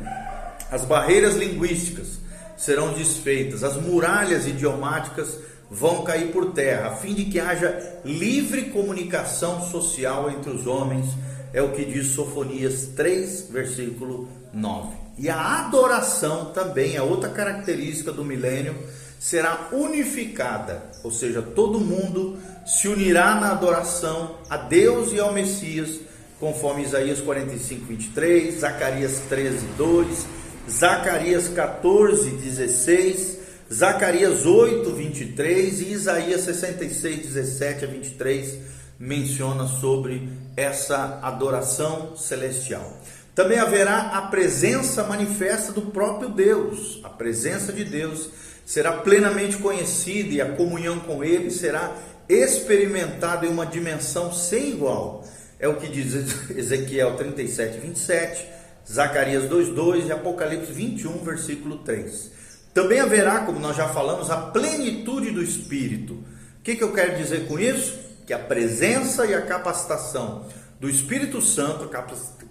As 0.71 0.85
barreiras 0.85 1.35
linguísticas 1.35 2.19
serão 2.55 2.93
desfeitas, 2.93 3.63
as 3.63 3.75
muralhas 3.75 4.47
idiomáticas 4.47 5.37
vão 5.69 6.03
cair 6.03 6.31
por 6.31 6.51
terra, 6.51 6.89
a 6.89 6.95
fim 6.95 7.13
de 7.13 7.25
que 7.25 7.39
haja 7.39 7.99
livre 8.05 8.65
comunicação 8.65 9.61
social 9.69 10.29
entre 10.29 10.51
os 10.51 10.67
homens 10.67 11.07
é 11.51 11.61
o 11.61 11.71
que 11.71 11.83
diz 11.85 12.07
Sofonias 12.07 12.87
3, 12.95 13.49
versículo 13.51 14.27
9. 14.53 15.02
E 15.17 15.29
a 15.29 15.59
adoração 15.59 16.45
também 16.45 16.95
é 16.95 17.01
outra 17.01 17.29
característica 17.29 18.11
do 18.11 18.25
milênio, 18.25 18.75
será 19.19 19.69
unificada, 19.71 20.83
ou 21.03 21.11
seja, 21.11 21.41
todo 21.41 21.79
mundo 21.79 22.37
se 22.65 22.87
unirá 22.87 23.35
na 23.35 23.51
adoração 23.51 24.37
a 24.49 24.57
Deus 24.57 25.13
e 25.13 25.19
ao 25.19 25.31
Messias, 25.31 25.99
conforme 26.39 26.83
Isaías 26.83 27.21
45, 27.21 27.85
23, 27.85 28.59
Zacarias 28.59 29.19
13, 29.29 29.65
2, 29.77 30.27
Zacarias 30.69 31.47
14, 31.49 32.31
16, 32.31 33.37
Zacarias 33.73 34.45
8, 34.45 34.91
23 34.91 35.81
e 35.81 35.91
Isaías 35.91 36.41
66, 36.41 37.27
17 37.27 37.85
a 37.85 37.87
23 37.87 38.57
menciona 38.99 39.67
sobre 39.67 40.29
essa 40.55 41.19
adoração 41.21 42.15
celestial. 42.15 42.99
Também 43.35 43.57
haverá 43.57 44.17
a 44.17 44.21
presença 44.23 45.03
manifesta 45.03 45.71
do 45.71 45.81
próprio 45.81 46.29
Deus. 46.29 46.99
A 47.03 47.09
presença 47.09 47.73
de 47.73 47.83
Deus 47.83 48.29
será 48.65 48.93
plenamente 48.93 49.57
conhecida 49.57 50.29
e 50.29 50.41
a 50.41 50.53
comunhão 50.53 50.99
com 50.99 51.23
Ele 51.23 51.49
será 51.49 51.95
experimentada 52.29 53.45
em 53.45 53.49
uma 53.49 53.65
dimensão 53.65 54.31
sem 54.31 54.69
igual. 54.71 55.25
É 55.59 55.67
o 55.67 55.77
que 55.77 55.87
diz 55.87 56.13
Ezequiel 56.55 57.15
37, 57.15 57.79
27, 57.79 58.47
Zacarias 58.89 59.45
2,2 59.45 60.07
e 60.07 60.11
Apocalipse 60.11 60.71
21, 60.71 61.23
versículo 61.23 61.79
3. 61.79 62.31
Também 62.73 62.99
haverá, 62.99 63.39
como 63.41 63.59
nós 63.59 63.75
já 63.75 63.87
falamos, 63.89 64.29
a 64.29 64.37
plenitude 64.37 65.31
do 65.31 65.41
Espírito. 65.41 66.13
O 66.13 66.63
que, 66.63 66.75
que 66.75 66.83
eu 66.83 66.93
quero 66.93 67.17
dizer 67.17 67.47
com 67.47 67.59
isso? 67.59 68.03
que 68.25 68.33
a 68.33 68.39
presença 68.39 69.25
e 69.25 69.33
a 69.33 69.41
capacitação 69.41 70.45
do 70.83 70.89
Espírito 70.89 71.41
Santo, 71.41 71.89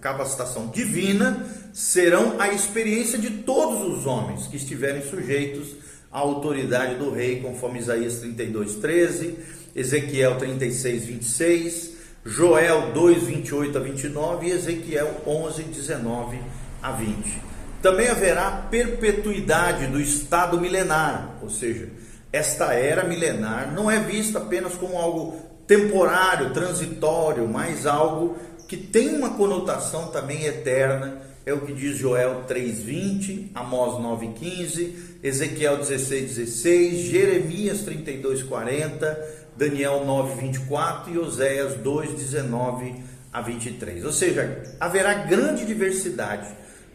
capacitação 0.01 0.69
divina, 0.69 1.47
serão 1.71 2.41
a 2.41 2.49
experiência 2.49 3.19
de 3.19 3.29
todos 3.29 3.87
os 3.87 4.07
homens 4.07 4.47
que 4.47 4.57
estiverem 4.57 5.03
sujeitos 5.03 5.77
à 6.11 6.21
autoridade 6.21 6.95
do 6.95 7.11
rei, 7.11 7.43
conforme 7.43 7.79
Isaías 7.79 8.21
32, 8.21 8.77
13, 8.77 9.39
Ezequiel 9.77 10.39
36, 10.39 11.05
26, 11.05 11.93
Joel 12.25 12.93
2, 12.95 13.23
28 13.25 13.77
a 13.77 13.81
29 13.83 14.47
e 14.47 14.51
Ezequiel 14.53 15.21
11, 15.27 15.65
19 15.65 16.39
a 16.83 16.91
20. 16.91 17.39
Também 17.83 18.09
haverá 18.09 18.51
perpetuidade 18.71 19.89
do 19.89 20.01
estado 20.01 20.59
milenar, 20.59 21.37
ou 21.43 21.51
seja, 21.51 21.91
esta 22.33 22.73
era 22.73 23.05
milenar 23.05 23.75
não 23.75 23.91
é 23.91 24.01
vista 24.01 24.39
apenas 24.39 24.73
como 24.73 24.97
algo 24.97 25.52
temporário, 25.67 26.53
transitório, 26.53 27.49
mas 27.49 27.87
algo 27.87 28.37
que 28.69 28.77
tem 28.77 29.15
uma 29.15 29.31
conotação 29.31 30.09
também 30.09 30.45
eterna. 30.45 31.21
É 31.45 31.53
o 31.53 31.61
que 31.61 31.73
diz 31.73 31.99
Joel 31.99 32.45
3:20, 32.47 33.51
Amós 33.55 34.01
9:15, 34.01 35.19
Ezequiel 35.23 35.79
16:16, 35.79 37.11
Jeremias 37.11 37.81
32:40, 37.81 39.19
Daniel 39.57 40.05
9:24 40.07 41.13
e 41.13 41.19
Oséias 41.19 41.75
2:19 41.83 42.95
a 43.33 43.41
23. 43.41 44.05
Ou 44.05 44.13
seja, 44.13 44.63
haverá 44.79 45.15
grande 45.15 45.65
diversidade 45.65 46.47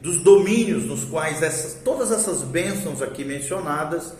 dos 0.01 0.17
domínios 0.23 0.85
nos 0.85 1.03
quais 1.03 1.41
essas, 1.41 1.73
todas 1.83 2.11
essas 2.11 2.41
bênçãos 2.43 3.01
aqui 3.01 3.25
mencionadas, 3.25 4.13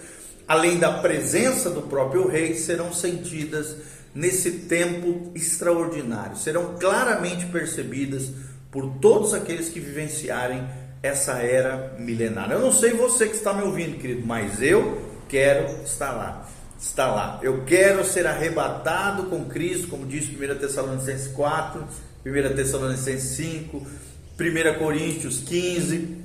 além 0.48 0.78
da 0.78 0.94
presença 0.94 1.70
do 1.70 1.84
próprio 1.84 2.28
rei, 2.28 2.56
serão 2.56 2.92
sentidas 2.92 3.76
nesse 4.18 4.50
tempo 4.52 5.32
extraordinário. 5.36 6.36
Serão 6.36 6.76
claramente 6.80 7.46
percebidas 7.46 8.32
por 8.72 8.96
todos 9.00 9.32
aqueles 9.32 9.70
que 9.70 9.80
vivenciarem 9.80 10.68
essa 11.04 11.34
era 11.34 11.96
milenária. 12.00 12.56
Eu 12.56 12.60
não 12.60 12.72
sei 12.72 12.94
você 12.94 13.28
que 13.28 13.36
está 13.36 13.54
me 13.54 13.62
ouvindo, 13.62 14.00
querido, 14.00 14.26
mas 14.26 14.60
eu 14.60 15.00
quero 15.30 15.84
estar 15.84 16.12
lá. 16.14 16.50
Está 16.80 17.08
lá. 17.08 17.40
Eu 17.44 17.64
quero 17.64 18.04
ser 18.04 18.26
arrebatado 18.26 19.26
com 19.26 19.46
Cristo, 19.46 19.88
como 19.88 20.06
diz 20.08 20.28
1 20.28 20.56
Tessalonicenses 20.56 21.28
4, 21.28 21.88
1 22.26 22.56
Tessalonicenses 22.56 23.36
5, 23.36 23.78
1 23.78 24.80
Coríntios 24.80 25.40
15. 25.42 26.18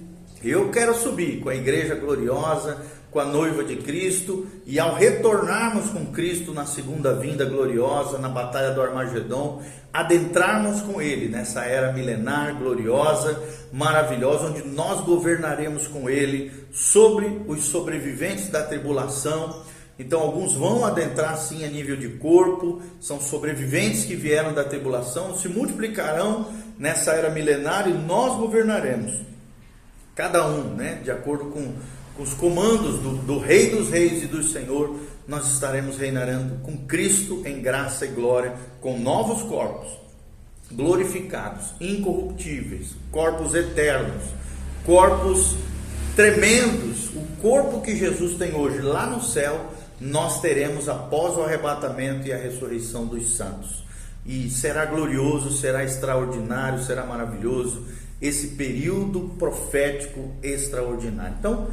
Eu 0.42 0.70
quero 0.70 0.94
subir 0.94 1.40
com 1.40 1.50
a 1.50 1.54
igreja 1.54 1.94
gloriosa, 1.94 2.78
com 3.12 3.20
a 3.20 3.26
noiva 3.26 3.62
de 3.62 3.76
Cristo 3.76 4.46
e 4.64 4.80
ao 4.80 4.94
retornarmos 4.94 5.90
com 5.90 6.06
Cristo 6.06 6.54
na 6.54 6.64
segunda 6.64 7.14
vinda 7.14 7.44
gloriosa, 7.44 8.16
na 8.16 8.28
batalha 8.28 8.70
do 8.70 8.80
Armagedon, 8.80 9.62
adentrarmos 9.92 10.80
com 10.80 11.00
Ele 11.00 11.28
nessa 11.28 11.62
era 11.64 11.92
milenar, 11.92 12.56
gloriosa, 12.56 13.38
maravilhosa, 13.70 14.46
onde 14.46 14.66
nós 14.66 15.02
governaremos 15.02 15.86
com 15.86 16.08
Ele 16.08 16.50
sobre 16.72 17.42
os 17.46 17.64
sobreviventes 17.64 18.48
da 18.48 18.62
tribulação. 18.62 19.62
Então, 19.98 20.18
alguns 20.20 20.54
vão 20.54 20.86
adentrar 20.86 21.36
sim 21.36 21.66
a 21.66 21.68
nível 21.68 21.96
de 21.96 22.08
corpo, 22.16 22.80
são 22.98 23.20
sobreviventes 23.20 24.06
que 24.06 24.16
vieram 24.16 24.54
da 24.54 24.64
tribulação, 24.64 25.36
se 25.36 25.48
multiplicarão 25.48 26.50
nessa 26.78 27.12
era 27.12 27.28
milenar 27.28 27.86
e 27.86 27.92
nós 27.92 28.38
governaremos, 28.38 29.20
cada 30.14 30.46
um, 30.46 30.74
né, 30.74 30.98
de 31.04 31.10
acordo 31.10 31.50
com 31.50 31.74
os 32.18 32.34
comandos 32.34 32.98
do, 32.98 33.16
do 33.16 33.38
Rei 33.38 33.70
dos 33.70 33.88
Reis 33.88 34.22
e 34.22 34.26
do 34.26 34.42
Senhor, 34.42 34.98
nós 35.26 35.52
estaremos 35.52 35.96
reinando 35.96 36.56
com 36.62 36.76
Cristo 36.86 37.42
em 37.46 37.60
graça 37.60 38.04
e 38.04 38.08
glória, 38.08 38.54
com 38.80 38.98
novos 38.98 39.42
corpos, 39.42 39.88
glorificados, 40.70 41.72
incorruptíveis, 41.80 42.88
corpos 43.10 43.54
eternos, 43.54 44.22
corpos 44.84 45.56
tremendos. 46.14 47.08
O 47.14 47.24
corpo 47.40 47.80
que 47.80 47.96
Jesus 47.96 48.36
tem 48.36 48.54
hoje 48.54 48.80
lá 48.80 49.06
no 49.06 49.22
céu, 49.22 49.72
nós 50.00 50.40
teremos 50.40 50.88
após 50.88 51.36
o 51.36 51.42
arrebatamento 51.42 52.26
e 52.26 52.32
a 52.32 52.36
ressurreição 52.36 53.06
dos 53.06 53.36
santos. 53.36 53.82
E 54.24 54.50
será 54.50 54.84
glorioso, 54.84 55.50
será 55.50 55.82
extraordinário, 55.84 56.82
será 56.82 57.04
maravilhoso 57.04 57.84
esse 58.20 58.48
período 58.48 59.32
profético 59.36 60.30
extraordinário. 60.42 61.34
Então, 61.40 61.68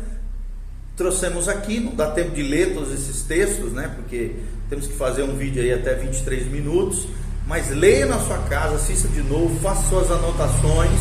trouxemos 0.99 1.47
aqui, 1.47 1.79
não 1.79 1.95
dá 1.95 2.11
tempo 2.11 2.31
de 2.31 2.43
ler 2.43 2.73
todos 2.73 2.91
esses 2.91 3.21
textos, 3.21 3.71
né? 3.71 3.89
Porque 3.95 4.35
temos 4.69 4.85
que 4.85 4.93
fazer 4.95 5.23
um 5.23 5.33
vídeo 5.33 5.63
aí 5.63 5.71
até 5.71 5.95
23 5.95 6.51
minutos, 6.51 7.07
mas 7.47 7.69
leia 7.69 8.05
na 8.05 8.19
sua 8.19 8.37
casa, 8.49 8.75
assista 8.75 9.07
de 9.07 9.21
novo, 9.21 9.57
faça 9.61 9.87
suas 9.87 10.11
anotações 10.11 10.99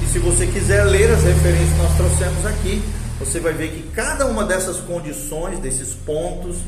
e 0.00 0.06
se 0.06 0.20
você 0.20 0.46
quiser 0.46 0.84
ler 0.84 1.10
as 1.10 1.24
referências 1.24 1.72
que 1.72 1.78
nós 1.78 1.96
trouxemos 1.96 2.46
aqui, 2.46 2.82
você 3.18 3.40
vai 3.40 3.52
ver 3.52 3.72
que 3.72 3.82
cada 3.90 4.26
uma 4.26 4.44
dessas 4.44 4.78
condições, 4.78 5.58
desses 5.58 5.92
pontos, 5.92 6.58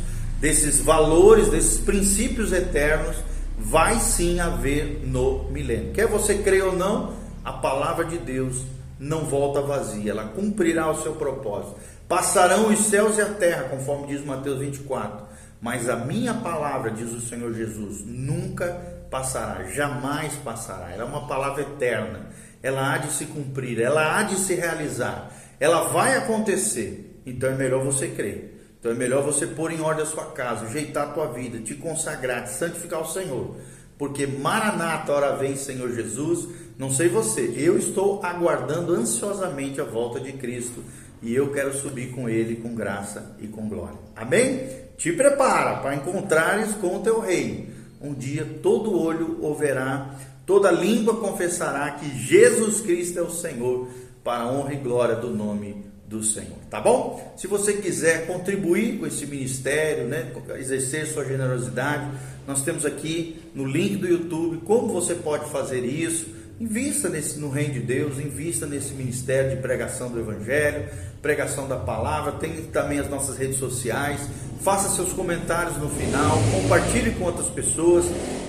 desses 0.40 0.80
valores, 0.80 1.48
desses 1.48 1.78
princípios 1.78 2.52
eternos, 2.52 3.14
vai 3.56 4.00
sim 4.00 4.40
haver 4.40 5.00
no 5.06 5.44
milênio. 5.44 5.92
Quer 5.92 6.08
você 6.08 6.38
creia 6.38 6.66
ou 6.66 6.76
não, 6.76 7.12
a 7.44 7.52
palavra 7.52 8.04
de 8.04 8.18
Deus 8.18 8.62
não 8.98 9.26
volta 9.26 9.60
vazia, 9.60 10.10
ela 10.10 10.24
cumprirá 10.24 10.90
o 10.90 11.02
seu 11.02 11.12
propósito. 11.12 11.76
Passarão 12.08 12.68
os 12.68 12.80
céus 12.80 13.16
e 13.16 13.22
a 13.22 13.26
terra, 13.26 13.64
conforme 13.64 14.08
diz 14.08 14.24
Mateus 14.24 14.58
24, 14.58 15.26
mas 15.60 15.88
a 15.88 15.96
minha 15.96 16.34
palavra, 16.34 16.90
diz 16.90 17.10
o 17.12 17.20
Senhor 17.20 17.52
Jesus, 17.54 18.04
nunca 18.04 18.66
passará, 19.10 19.64
jamais 19.64 20.34
passará. 20.44 20.90
Ela 20.90 21.04
é 21.04 21.06
uma 21.06 21.26
palavra 21.26 21.62
eterna, 21.62 22.26
ela 22.62 22.92
há 22.92 22.98
de 22.98 23.12
se 23.12 23.26
cumprir, 23.26 23.80
ela 23.80 24.18
há 24.18 24.22
de 24.22 24.36
se 24.36 24.54
realizar, 24.54 25.30
ela 25.58 25.88
vai 25.88 26.16
acontecer. 26.16 27.22
Então 27.24 27.48
é 27.48 27.54
melhor 27.54 27.82
você 27.82 28.08
crer. 28.08 28.54
Então 28.78 28.92
é 28.92 28.94
melhor 28.94 29.22
você 29.22 29.46
pôr 29.46 29.72
em 29.72 29.80
ordem 29.80 30.02
a 30.02 30.06
sua 30.06 30.26
casa, 30.26 30.66
ajeitar 30.66 31.08
a 31.08 31.12
tua 31.12 31.26
vida, 31.28 31.58
te 31.60 31.74
consagrar, 31.74 32.44
te 32.44 32.50
santificar 32.50 33.00
o 33.00 33.08
Senhor. 33.08 33.56
Porque 33.96 34.26
Maranata, 34.26 35.10
hora 35.10 35.36
vem 35.36 35.56
Senhor 35.56 35.90
Jesus. 35.90 36.48
Não 36.76 36.90
sei 36.90 37.08
você, 37.08 37.54
eu 37.56 37.78
estou 37.78 38.22
aguardando 38.22 38.92
ansiosamente 38.92 39.80
a 39.80 39.84
volta 39.84 40.20
de 40.20 40.32
Cristo 40.32 40.82
e 41.24 41.34
eu 41.34 41.50
quero 41.52 41.74
subir 41.74 42.10
com 42.12 42.28
Ele 42.28 42.56
com 42.56 42.74
graça 42.74 43.34
e 43.40 43.48
com 43.48 43.68
glória. 43.68 43.96
Amém? 44.14 44.68
Te 44.96 45.10
prepara 45.12 45.78
para 45.78 45.96
encontrares 45.96 46.72
com 46.74 46.96
o 46.96 47.00
teu 47.00 47.18
rei. 47.18 47.70
Um 48.00 48.12
dia 48.12 48.46
todo 48.62 48.96
olho 48.96 49.38
ouverá, 49.40 50.14
toda 50.44 50.70
língua 50.70 51.16
confessará 51.16 51.92
que 51.92 52.08
Jesus 52.18 52.80
Cristo 52.80 53.18
é 53.18 53.22
o 53.22 53.30
Senhor, 53.30 53.88
para 54.22 54.44
a 54.44 54.52
honra 54.52 54.74
e 54.74 54.76
glória 54.76 55.16
do 55.16 55.30
nome 55.30 55.84
do 56.06 56.22
Senhor, 56.22 56.58
tá 56.70 56.80
bom? 56.80 57.34
Se 57.36 57.46
você 57.46 57.72
quiser 57.74 58.26
contribuir 58.26 58.98
com 58.98 59.06
esse 59.06 59.26
ministério, 59.26 60.06
né, 60.06 60.32
exercer 60.58 61.06
sua 61.06 61.24
generosidade, 61.24 62.10
nós 62.46 62.62
temos 62.62 62.84
aqui 62.84 63.40
no 63.54 63.64
link 63.64 63.96
do 63.96 64.06
YouTube 64.06 64.58
como 64.64 64.88
você 64.88 65.14
pode 65.14 65.50
fazer 65.50 65.84
isso. 65.84 66.26
Invista 66.60 67.08
nesse, 67.08 67.38
no 67.38 67.50
reino 67.50 67.74
de 67.74 67.80
Deus, 67.80 68.18
invista 68.18 68.64
nesse 68.64 68.94
ministério 68.94 69.50
de 69.50 69.56
pregação 69.60 70.08
do 70.08 70.20
Evangelho, 70.20 70.88
pregação 71.20 71.66
da 71.66 71.76
palavra. 71.76 72.32
Tem 72.32 72.52
também 72.66 73.00
as 73.00 73.08
nossas 73.10 73.36
redes 73.36 73.58
sociais. 73.58 74.20
Faça 74.62 74.88
seus 74.94 75.12
comentários 75.12 75.76
no 75.78 75.90
final, 75.90 76.38
compartilhe 76.52 77.10
com 77.12 77.24
outras 77.24 77.48
pessoas. 77.48 78.04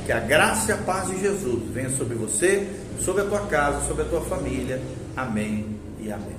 Que 0.06 0.12
a 0.12 0.20
graça 0.20 0.72
e 0.72 0.74
a 0.76 0.78
paz 0.78 1.10
de 1.10 1.20
Jesus 1.20 1.64
venha 1.74 1.90
sobre 1.90 2.16
você, 2.16 2.68
sobre 3.00 3.24
a 3.24 3.26
tua 3.26 3.48
casa, 3.48 3.86
sobre 3.88 4.04
a 4.04 4.06
tua 4.06 4.22
família. 4.22 4.80
Amém 5.16 5.66
e 6.00 6.12
amém. 6.12 6.35